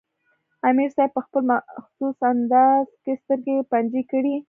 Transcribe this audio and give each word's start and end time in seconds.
امیر 0.67 0.89
صېب 0.95 1.09
پۀ 1.13 1.19
خپل 1.25 1.41
مخصوص 1.51 2.17
انداز 2.31 2.85
کښې 3.03 3.13
سترګې 3.21 3.57
بنجې 3.71 4.01
کړې 4.11 4.35